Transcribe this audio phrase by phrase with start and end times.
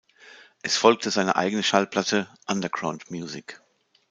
[0.63, 3.61] Es folgte seine eigene Schallplatte "Underground Music".